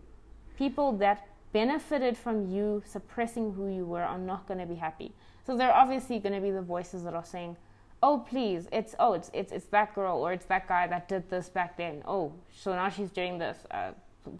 People 0.57 0.93
that 0.97 1.27
benefited 1.51 2.17
from 2.17 2.47
you 2.49 2.81
suppressing 2.85 3.53
who 3.53 3.67
you 3.67 3.85
were 3.85 4.03
are 4.03 4.17
not 4.17 4.47
going 4.47 4.59
to 4.59 4.65
be 4.65 4.75
happy. 4.75 5.13
So 5.45 5.55
they're 5.55 5.73
obviously 5.73 6.19
going 6.19 6.33
to 6.33 6.41
be 6.41 6.51
the 6.51 6.61
voices 6.61 7.03
that 7.03 7.13
are 7.13 7.25
saying, 7.25 7.57
"Oh, 8.01 8.25
please, 8.27 8.67
it's 8.71 8.95
oh, 8.99 9.13
it's 9.13 9.29
it's 9.33 9.51
it's 9.51 9.65
that 9.67 9.93
girl 9.93 10.17
or 10.17 10.33
it's 10.33 10.45
that 10.45 10.67
guy 10.67 10.87
that 10.87 11.07
did 11.07 11.29
this 11.29 11.49
back 11.49 11.77
then. 11.77 12.01
Oh, 12.07 12.33
so 12.51 12.73
now 12.73 12.89
she's 12.89 13.11
doing 13.11 13.37
this. 13.37 13.57
Uh, 13.69 13.91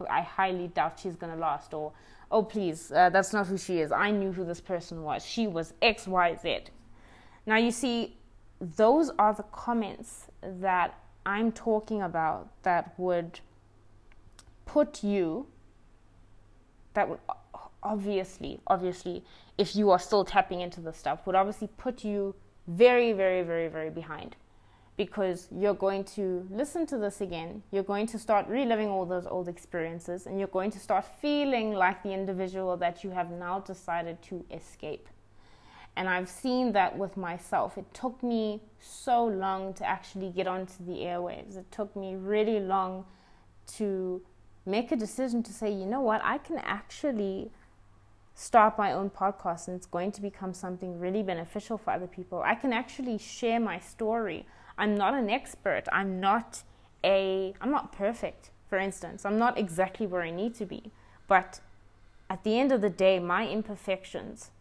I 0.09 0.21
highly 0.21 0.69
doubt 0.69 0.99
she's 0.99 1.15
going 1.15 1.33
to 1.33 1.39
last." 1.39 1.73
Or, 1.73 1.91
"Oh, 2.33 2.41
please, 2.41 2.91
uh, 2.91 3.09
that's 3.11 3.31
not 3.31 3.47
who 3.47 3.57
she 3.57 3.79
is. 3.79 3.91
I 3.91 4.09
knew 4.09 4.31
who 4.31 4.43
this 4.43 4.59
person 4.59 5.03
was. 5.03 5.23
She 5.23 5.45
was 5.47 5.73
X, 5.81 6.07
Y, 6.07 6.35
Z. 6.41 6.63
Now 7.45 7.57
you 7.57 7.71
see, 7.71 8.17
those 8.59 9.11
are 9.19 9.33
the 9.33 9.43
comments 9.43 10.27
that 10.41 10.97
I'm 11.25 11.51
talking 11.51 12.01
about 12.01 12.49
that 12.63 12.97
would 12.97 13.39
put 14.65 15.03
you, 15.03 15.45
that 16.95 17.07
would 17.07 17.19
obviously, 17.83 18.59
obviously, 18.65 19.23
if 19.57 19.75
you 19.75 19.91
are 19.91 19.99
still 19.99 20.25
tapping 20.25 20.61
into 20.61 20.81
the 20.81 20.93
stuff, 20.93 21.27
would 21.27 21.35
obviously 21.35 21.69
put 21.77 22.03
you 22.03 22.33
very, 22.67 23.13
very, 23.13 23.43
very, 23.43 23.67
very 23.67 23.89
behind. 23.89 24.35
Because 24.95 25.47
you're 25.51 25.73
going 25.73 26.03
to 26.15 26.47
listen 26.51 26.85
to 26.87 26.97
this 26.97 27.21
again, 27.21 27.63
you're 27.71 27.83
going 27.83 28.05
to 28.07 28.19
start 28.19 28.47
reliving 28.47 28.89
all 28.89 29.05
those 29.05 29.25
old 29.25 29.47
experiences, 29.47 30.27
and 30.27 30.37
you're 30.37 30.47
going 30.47 30.69
to 30.71 30.79
start 30.79 31.03
feeling 31.19 31.73
like 31.73 32.03
the 32.03 32.11
individual 32.11 32.77
that 32.77 33.03
you 33.03 33.09
have 33.09 33.31
now 33.31 33.59
decided 33.59 34.21
to 34.23 34.45
escape. 34.51 35.07
And 35.95 36.09
I've 36.09 36.29
seen 36.29 36.71
that 36.73 36.97
with 36.97 37.17
myself. 37.17 37.77
It 37.77 37.91
took 37.93 38.21
me 38.23 38.61
so 38.79 39.25
long 39.25 39.73
to 39.75 39.85
actually 39.85 40.29
get 40.29 40.47
onto 40.47 40.83
the 40.85 40.99
airwaves. 41.01 41.57
It 41.57 41.71
took 41.71 41.95
me 41.95 42.15
really 42.15 42.59
long 42.59 43.05
to 43.77 44.21
make 44.65 44.91
a 44.91 44.95
decision 44.95 45.43
to 45.43 45.53
say, 45.53 45.71
you 45.71 45.85
know 45.85 46.01
what, 46.01 46.21
I 46.23 46.37
can 46.37 46.57
actually 46.59 47.51
start 48.35 48.77
my 48.77 48.93
own 48.93 49.09
podcast 49.09 49.67
and 49.67 49.75
it's 49.77 49.85
going 49.85 50.11
to 50.11 50.21
become 50.21 50.53
something 50.53 50.99
really 50.99 51.21
beneficial 51.21 51.77
for 51.77 51.91
other 51.91 52.07
people. 52.07 52.41
I 52.43 52.55
can 52.55 52.73
actually 52.73 53.17
share 53.17 53.59
my 53.59 53.79
story. 53.79 54.47
I'm 54.77 54.95
not 54.95 55.13
an 55.13 55.29
expert. 55.29 55.83
I'm 55.91 56.19
not 56.19 56.63
a 57.03 57.53
I'm 57.61 57.71
not 57.71 57.91
perfect, 57.91 58.51
for 58.69 58.77
instance. 58.77 59.25
I'm 59.25 59.37
not 59.37 59.57
exactly 59.57 60.07
where 60.07 60.21
I 60.21 60.31
need 60.31 60.55
to 60.55 60.65
be. 60.65 60.91
But 61.27 61.59
at 62.29 62.43
the 62.43 62.59
end 62.59 62.71
of 62.71 62.81
the 62.81 62.89
day, 62.89 63.19
my 63.19 63.47
imperfections 63.47 64.51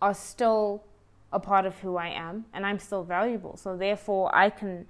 are 0.00 0.14
still 0.14 0.84
a 1.32 1.40
part 1.40 1.66
of 1.66 1.78
who 1.80 1.96
I 1.96 2.08
am 2.08 2.46
and 2.52 2.64
I'm 2.64 2.78
still 2.78 3.02
valuable. 3.02 3.56
So 3.56 3.76
therefore, 3.76 4.34
I 4.34 4.50
can 4.50 4.86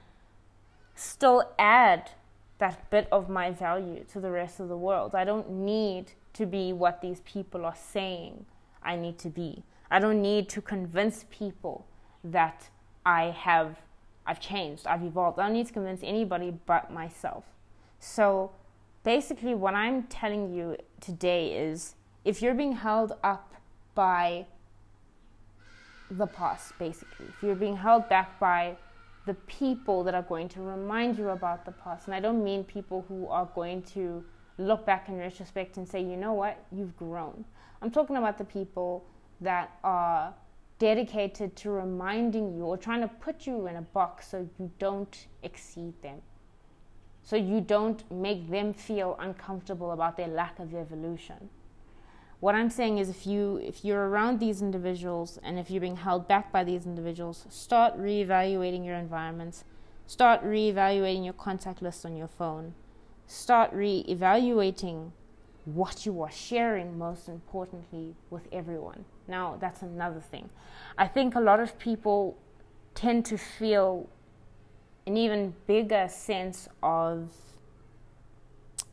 still 0.94 1.52
add 1.58 2.10
that 2.58 2.88
bit 2.90 3.08
of 3.10 3.28
my 3.28 3.50
value 3.50 4.04
to 4.12 4.20
the 4.20 4.30
rest 4.30 4.60
of 4.60 4.68
the 4.68 4.76
world. 4.76 5.14
I 5.14 5.24
don't 5.24 5.50
need 5.50 6.12
to 6.34 6.46
be 6.46 6.72
what 6.72 7.00
these 7.00 7.20
people 7.20 7.64
are 7.64 7.74
saying 7.74 8.46
I 8.82 8.96
need 8.96 9.18
to 9.18 9.30
be. 9.30 9.62
I 9.90 9.98
don't 9.98 10.20
need 10.20 10.48
to 10.50 10.60
convince 10.60 11.24
people 11.30 11.86
that 12.22 12.68
I 13.04 13.24
have 13.24 13.78
I've 14.26 14.40
changed, 14.40 14.86
I've 14.86 15.02
evolved. 15.02 15.38
I 15.38 15.44
don't 15.44 15.52
need 15.52 15.66
to 15.66 15.72
convince 15.72 16.02
anybody 16.02 16.52
but 16.66 16.92
myself. 16.92 17.44
So 17.98 18.52
basically 19.02 19.54
what 19.54 19.74
I'm 19.74 20.04
telling 20.04 20.52
you 20.52 20.76
today 21.00 21.56
is 21.56 21.94
if 22.24 22.40
you're 22.40 22.54
being 22.54 22.72
held 22.72 23.12
up 23.22 23.54
by 23.94 24.46
the 26.10 26.26
past, 26.26 26.78
basically. 26.78 27.26
If 27.26 27.42
you're 27.42 27.54
being 27.54 27.76
held 27.76 28.08
back 28.08 28.38
by 28.38 28.76
the 29.26 29.34
people 29.34 30.04
that 30.04 30.14
are 30.14 30.22
going 30.22 30.48
to 30.50 30.60
remind 30.60 31.18
you 31.18 31.30
about 31.30 31.64
the 31.64 31.72
past, 31.72 32.06
and 32.06 32.14
I 32.14 32.20
don't 32.20 32.44
mean 32.44 32.64
people 32.64 33.04
who 33.08 33.26
are 33.28 33.48
going 33.54 33.82
to 33.94 34.24
look 34.58 34.84
back 34.86 35.08
in 35.08 35.16
retrospect 35.16 35.76
and 35.76 35.88
say, 35.88 36.00
you 36.00 36.16
know 36.16 36.32
what, 36.34 36.62
you've 36.70 36.96
grown. 36.96 37.44
I'm 37.82 37.90
talking 37.90 38.16
about 38.16 38.38
the 38.38 38.44
people 38.44 39.04
that 39.40 39.78
are 39.82 40.34
dedicated 40.78 41.56
to 41.56 41.70
reminding 41.70 42.54
you 42.54 42.64
or 42.64 42.76
trying 42.76 43.00
to 43.00 43.08
put 43.08 43.46
you 43.46 43.66
in 43.66 43.76
a 43.76 43.82
box 43.82 44.28
so 44.28 44.48
you 44.58 44.70
don't 44.78 45.26
exceed 45.42 45.94
them. 46.02 46.20
So 47.22 47.36
you 47.36 47.60
don't 47.60 48.10
make 48.10 48.50
them 48.50 48.72
feel 48.72 49.16
uncomfortable 49.18 49.92
about 49.92 50.16
their 50.16 50.28
lack 50.28 50.58
of 50.58 50.74
evolution 50.74 51.48
what 52.44 52.54
I'm 52.54 52.68
saying 52.68 52.98
is 52.98 53.08
if 53.08 53.26
you 53.26 53.56
if 53.56 53.86
you're 53.86 54.06
around 54.06 54.38
these 54.38 54.60
individuals 54.60 55.38
and 55.42 55.58
if 55.58 55.70
you're 55.70 55.80
being 55.80 55.96
held 55.96 56.28
back 56.28 56.52
by 56.52 56.62
these 56.62 56.84
individuals, 56.84 57.46
start 57.48 57.98
reevaluating 57.98 58.84
your 58.84 58.96
environments. 58.96 59.64
Start 60.06 60.44
reevaluating 60.44 61.24
your 61.24 61.32
contact 61.32 61.80
list 61.80 62.04
on 62.04 62.14
your 62.18 62.28
phone. 62.28 62.74
Start 63.26 63.72
reevaluating 63.72 65.12
what 65.64 66.04
you 66.04 66.20
are 66.22 66.30
sharing 66.30 66.98
most 66.98 67.28
importantly 67.28 68.14
with 68.30 68.46
everyone. 68.52 69.04
Now, 69.26 69.56
that's 69.58 69.82
another 69.82 70.20
thing. 70.20 70.50
I 70.98 71.06
think 71.06 71.34
a 71.34 71.40
lot 71.40 71.60
of 71.60 71.78
people 71.78 72.36
tend 72.94 73.24
to 73.26 73.38
feel 73.38 74.08
an 75.06 75.16
even 75.16 75.54
bigger 75.66 76.06
sense 76.08 76.68
of 76.82 77.32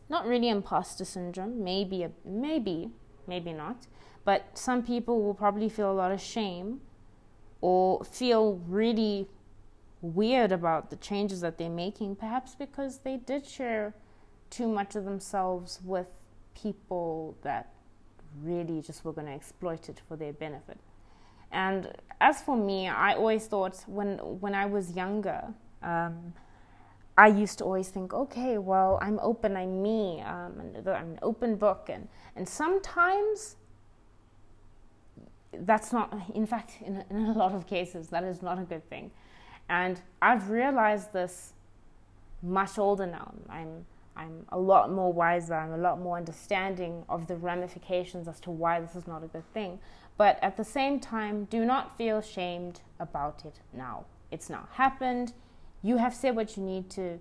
not 0.09 0.25
really 0.27 0.49
imposter 0.49 1.05
syndrome, 1.05 1.63
maybe 1.63 2.07
maybe 2.25 2.89
maybe 3.27 3.53
not. 3.53 3.87
But 4.23 4.57
some 4.57 4.83
people 4.83 5.21
will 5.23 5.33
probably 5.33 5.69
feel 5.69 5.91
a 5.91 5.93
lot 5.93 6.11
of 6.11 6.21
shame 6.21 6.81
or 7.59 8.03
feel 8.03 8.61
really 8.67 9.27
weird 10.01 10.51
about 10.51 10.89
the 10.89 10.95
changes 10.95 11.41
that 11.41 11.57
they're 11.57 11.69
making, 11.69 12.15
perhaps 12.15 12.55
because 12.55 12.99
they 12.99 13.17
did 13.17 13.45
share 13.45 13.93
too 14.49 14.67
much 14.67 14.95
of 14.95 15.05
themselves 15.05 15.79
with 15.83 16.07
people 16.61 17.35
that 17.43 17.73
really 18.41 18.81
just 18.81 19.03
were 19.03 19.13
going 19.13 19.27
to 19.27 19.33
exploit 19.33 19.89
it 19.89 20.01
for 20.07 20.15
their 20.15 20.33
benefit. 20.33 20.77
And 21.51 21.91
as 22.21 22.41
for 22.41 22.55
me, 22.55 22.87
I 22.87 23.15
always 23.15 23.47
thought 23.47 23.83
when 23.87 24.17
when 24.39 24.55
I 24.55 24.65
was 24.65 24.91
younger, 24.95 25.53
um, 25.83 26.33
I 27.17 27.27
used 27.27 27.57
to 27.57 27.65
always 27.65 27.89
think, 27.89 28.13
okay, 28.13 28.57
well, 28.57 28.97
I'm 29.01 29.19
open, 29.19 29.57
I'm 29.57 29.81
me, 29.81 30.21
um, 30.21 30.59
and 30.59 30.87
I'm 30.87 31.11
an 31.11 31.19
open 31.21 31.57
book, 31.57 31.89
and 31.89 32.07
and 32.35 32.47
sometimes 32.47 33.57
that's 35.51 35.91
not. 35.91 36.13
In 36.33 36.45
fact, 36.45 36.77
in, 36.81 37.03
in 37.09 37.17
a 37.25 37.33
lot 37.33 37.53
of 37.53 37.67
cases, 37.67 38.07
that 38.07 38.23
is 38.23 38.41
not 38.41 38.57
a 38.57 38.63
good 38.63 38.89
thing, 38.89 39.11
and 39.67 40.01
I've 40.21 40.49
realized 40.49 41.11
this 41.11 41.53
much 42.41 42.79
older 42.79 43.05
now. 43.05 43.33
I'm 43.49 43.85
I'm 44.15 44.45
a 44.49 44.59
lot 44.59 44.91
more 44.91 45.11
wiser. 45.11 45.53
I'm 45.53 45.73
a 45.73 45.77
lot 45.77 45.99
more 45.99 46.17
understanding 46.17 47.03
of 47.07 47.27
the 47.27 47.35
ramifications 47.35 48.27
as 48.27 48.39
to 48.41 48.51
why 48.51 48.79
this 48.79 48.95
is 48.95 49.07
not 49.07 49.23
a 49.23 49.27
good 49.27 49.51
thing. 49.53 49.79
But 50.17 50.37
at 50.41 50.57
the 50.57 50.65
same 50.65 50.99
time, 50.99 51.45
do 51.45 51.65
not 51.65 51.97
feel 51.97 52.21
shamed 52.21 52.81
about 52.99 53.45
it 53.45 53.59
now. 53.73 54.05
It's 54.29 54.49
now 54.49 54.67
happened 54.73 55.33
you 55.83 55.97
have 55.97 56.13
said 56.13 56.35
what 56.35 56.57
you 56.57 56.63
need 56.63 56.89
to 56.91 57.19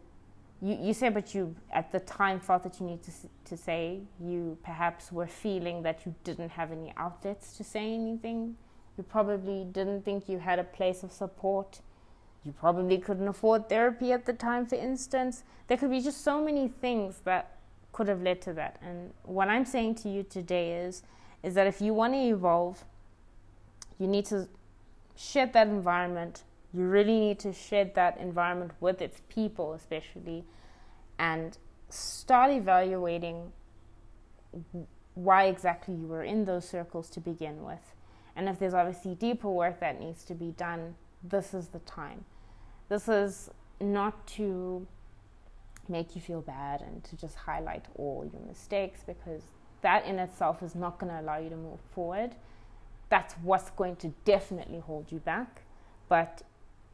you, 0.63 0.77
you 0.79 0.93
said, 0.93 1.15
what 1.15 1.35
you 1.35 1.57
at 1.73 1.91
the 1.91 2.01
time 2.01 2.39
felt 2.39 2.65
that 2.65 2.81
you 2.81 2.87
need 2.87 3.03
to 3.05 3.11
to 3.47 3.57
say 3.57 4.01
you 4.21 4.59
perhaps 4.63 5.11
were 5.11 5.27
feeling 5.27 5.83
that 5.83 6.05
you 6.05 6.15
didn't 6.23 6.51
have 6.51 6.71
any 6.71 6.93
outlets 6.99 7.57
to 7.57 7.65
say 7.65 7.95
anything. 7.95 8.57
You 8.99 9.05
probably 9.05 9.65
didn't 9.65 10.05
think 10.05 10.29
you 10.29 10.39
had 10.39 10.59
a 10.59 10.65
place 10.65 11.03
of 11.03 11.13
support. 11.13 11.81
You 12.45 12.53
probably 12.53 12.99
couldn't 12.99 13.29
afford 13.29 13.69
therapy 13.69 14.13
at 14.13 14.25
the 14.25 14.33
time, 14.33 14.67
for 14.67 14.77
instance. 14.77 15.45
There 15.69 15.77
could 15.77 15.91
be 15.91 16.01
just 16.01 16.23
so 16.25 16.43
many 16.43 16.69
things 16.69 17.21
that 17.25 17.59
could 17.93 18.09
have 18.09 18.23
led 18.23 18.41
to 18.43 18.53
that. 18.55 18.79
And 18.83 19.13
what 19.25 19.49
I'm 19.49 19.65
saying 19.65 19.97
to 19.97 20.09
you 20.09 20.23
today 20.23 20.85
is, 20.85 21.03
is 21.43 21.55
that 21.55 21.67
if 21.67 21.81
you 21.81 21.93
want 21.93 22.15
to 22.15 22.19
evolve, 22.19 22.85
you 23.99 24.07
need 24.07 24.25
to 24.27 24.49
shed 25.17 25.53
that 25.53 25.69
environment 25.69 26.45
you 26.73 26.85
really 26.85 27.19
need 27.19 27.39
to 27.41 27.53
shed 27.53 27.95
that 27.95 28.19
environment 28.19 28.73
with 28.81 29.03
its 29.03 29.23
people, 29.29 29.73
especially, 29.73 30.45
and 31.19 31.59
start 31.89 32.53
evaluating 32.53 33.53
why 35.15 35.47
exactly 35.47 35.95
you 35.95 36.07
were 36.07 36.23
in 36.23 36.45
those 36.45 36.69
circles 36.69 37.11
to 37.11 37.21
begin 37.21 37.65
with. 37.65 37.95
And 38.37 38.49
if 38.49 38.59
there's 38.59 38.75
obviously 38.75 39.17
deeper 39.17 39.51
work 39.51 39.81
that 39.81 40.01
needs 40.01 40.25
to 40.25 40.35
be 40.35 40.53
done, 40.53 40.95
this 41.23 41.55
is 41.55 41.69
the 41.69 41.79
time. 41.81 42.25
This 42.89 43.09
is 43.09 43.51
not 43.81 44.27
to 44.29 44.87
make 45.89 46.15
you 46.15 46.21
feel 46.21 46.41
bad 46.41 46.83
and 46.83 47.03
to 47.05 47.17
just 47.17 47.35
highlight 47.35 47.87
all 47.97 48.29
your 48.33 48.43
mistakes 48.43 49.01
because 49.07 49.43
that 49.83 50.05
in 50.05 50.19
itself 50.19 50.63
is 50.63 50.75
not 50.75 50.99
going 50.99 51.13
to 51.13 51.21
allow 51.21 51.39
you 51.39 51.51
to 51.51 51.57
move 51.57 51.81
forward. 51.95 52.35
That's 53.09 53.35
what's 53.43 53.71
going 53.71 53.97
to 53.97 54.15
definitely 54.25 54.79
hold 54.79 55.11
you 55.11 55.19
back. 55.19 55.63
But 56.09 56.43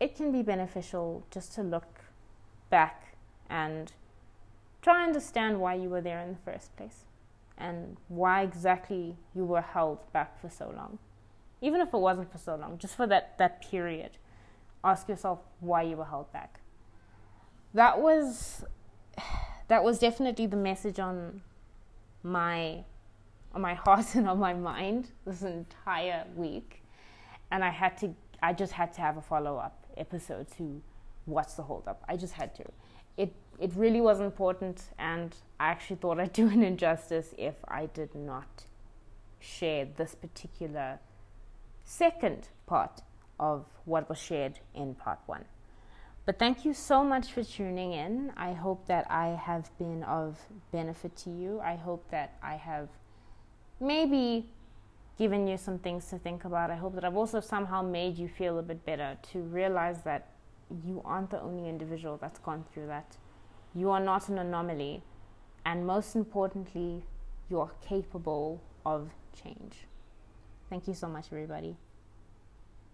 it 0.00 0.16
can 0.16 0.32
be 0.32 0.42
beneficial 0.42 1.24
just 1.30 1.54
to 1.54 1.62
look 1.62 2.00
back 2.70 3.16
and 3.48 3.92
try 4.82 5.00
and 5.00 5.08
understand 5.08 5.60
why 5.60 5.74
you 5.74 5.88
were 5.88 6.00
there 6.00 6.20
in 6.20 6.30
the 6.30 6.52
first 6.52 6.76
place 6.76 7.04
and 7.58 7.96
why 8.08 8.42
exactly 8.42 9.16
you 9.34 9.44
were 9.44 9.62
held 9.62 9.98
back 10.12 10.40
for 10.40 10.50
so 10.50 10.72
long. 10.76 10.98
Even 11.60 11.80
if 11.80 11.92
it 11.92 11.98
wasn't 11.98 12.30
for 12.30 12.38
so 12.38 12.54
long, 12.56 12.78
just 12.78 12.96
for 12.96 13.06
that, 13.06 13.38
that 13.38 13.62
period, 13.62 14.10
ask 14.84 15.08
yourself 15.08 15.40
why 15.60 15.82
you 15.82 15.96
were 15.96 16.04
held 16.04 16.32
back. 16.32 16.60
That 17.74 18.00
was 18.00 18.64
that 19.68 19.82
was 19.82 19.98
definitely 19.98 20.46
the 20.46 20.56
message 20.56 20.98
on 20.98 21.42
my 22.22 22.84
on 23.54 23.62
my 23.62 23.74
heart 23.84 24.14
and 24.14 24.28
on 24.28 24.38
my 24.38 24.52
mind 24.52 25.10
this 25.26 25.42
entire 25.42 26.24
week. 26.34 26.82
And 27.50 27.64
I 27.64 27.70
had 27.70 27.96
to 27.98 28.14
I 28.42 28.52
just 28.52 28.72
had 28.72 28.92
to 28.94 29.00
have 29.00 29.16
a 29.16 29.22
follow 29.22 29.56
up 29.56 29.86
episode 29.96 30.50
to 30.58 30.82
what's 31.24 31.54
the 31.54 31.62
holdup. 31.62 32.04
I 32.08 32.16
just 32.16 32.34
had 32.34 32.54
to. 32.56 32.64
It 33.16 33.34
it 33.58 33.72
really 33.74 34.00
was 34.00 34.20
important, 34.20 34.82
and 34.98 35.34
I 35.58 35.68
actually 35.68 35.96
thought 35.96 36.20
I'd 36.20 36.32
do 36.32 36.48
an 36.48 36.62
injustice 36.72 37.34
if 37.38 37.54
I 37.66 37.86
did 37.86 38.14
not 38.14 38.64
share 39.40 39.86
this 39.96 40.14
particular 40.14 40.98
second 41.86 42.48
part 42.66 43.02
of 43.38 43.64
what 43.84 44.08
was 44.08 44.18
shared 44.18 44.58
in 44.74 44.94
part 44.94 45.20
one. 45.26 45.44
But 46.26 46.40
thank 46.40 46.64
you 46.64 46.74
so 46.74 47.04
much 47.04 47.32
for 47.32 47.44
tuning 47.44 47.92
in. 47.92 48.32
I 48.36 48.52
hope 48.52 48.88
that 48.88 49.08
I 49.08 49.28
have 49.28 49.70
been 49.78 50.02
of 50.02 50.36
benefit 50.72 51.16
to 51.18 51.30
you. 51.30 51.60
I 51.60 51.76
hope 51.76 52.10
that 52.10 52.36
I 52.42 52.56
have 52.56 52.88
maybe 53.80 54.50
given 55.16 55.46
you 55.46 55.56
some 55.56 55.78
things 55.78 56.06
to 56.10 56.18
think 56.18 56.44
about. 56.44 56.70
I 56.72 56.74
hope 56.74 56.96
that 56.96 57.04
I've 57.04 57.16
also 57.16 57.38
somehow 57.38 57.82
made 57.82 58.18
you 58.18 58.26
feel 58.26 58.58
a 58.58 58.62
bit 58.62 58.84
better 58.84 59.16
to 59.32 59.38
realize 59.38 60.02
that 60.02 60.32
you 60.84 61.00
aren't 61.04 61.30
the 61.30 61.40
only 61.40 61.68
individual 61.68 62.18
that's 62.20 62.40
gone 62.40 62.64
through 62.72 62.88
that. 62.88 63.16
You 63.76 63.90
are 63.90 64.00
not 64.00 64.28
an 64.28 64.38
anomaly. 64.38 65.04
And 65.64 65.86
most 65.86 66.16
importantly, 66.16 67.04
you 67.48 67.60
are 67.60 67.70
capable 67.80 68.60
of 68.84 69.10
change. 69.40 69.86
Thank 70.68 70.88
you 70.88 70.94
so 70.94 71.08
much, 71.08 71.26
everybody. 71.32 71.76